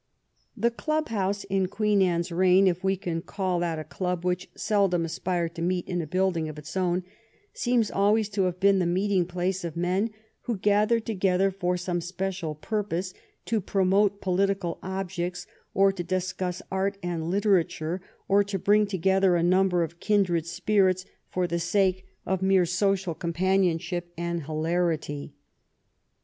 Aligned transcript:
The 0.57 0.71
club 0.71 1.09
house 1.09 1.43
in 1.43 1.67
Queen 1.67 2.01
Anne's 2.01 2.31
reign, 2.31 2.65
if 2.67 2.83
we 2.83 2.97
can 2.97 3.21
call 3.21 3.59
that 3.59 3.77
a 3.77 3.83
club 3.83 4.25
which 4.25 4.49
seldom 4.55 5.05
aspired 5.05 5.53
to 5.53 5.61
meet 5.61 5.87
in 5.87 6.01
a 6.01 6.07
building 6.07 6.49
of 6.49 6.57
its 6.57 6.75
own, 6.75 7.03
seems 7.53 7.91
always 7.91 8.27
to 8.29 8.45
have 8.45 8.59
been 8.59 8.79
the 8.79 8.87
meeting 8.87 9.27
place 9.27 9.63
of 9.63 9.77
men 9.77 10.09
who 10.45 10.57
gathered 10.57 11.05
together 11.05 11.51
for 11.51 11.77
some 11.77 12.01
special 12.01 12.55
purpose, 12.55 13.13
to 13.45 13.61
promote 13.61 14.21
political 14.21 14.79
objects, 14.81 15.45
or 15.75 15.91
to 15.91 16.03
discuss 16.03 16.63
art 16.71 16.97
and 17.03 17.29
literature, 17.29 18.01
or 18.27 18.43
to 18.43 18.57
bring 18.57 18.87
together 18.87 19.35
a 19.35 19.43
number 19.43 19.83
of 19.83 19.99
kindred 19.99 20.47
spirits 20.47 21.05
for 21.29 21.45
the 21.45 21.59
sake 21.59 22.07
of 22.25 22.41
mere 22.41 22.65
social 22.65 23.13
190 23.13 23.13
"THE 23.73 23.77
TRIVIAL 23.77 23.77
ROUND— 23.77 23.77
THE 23.77 23.77
COMMON 23.77 23.77
TASK'' 23.77 23.83
companionship 23.83 24.13
and 24.17 24.43
hilarity. 24.47 25.33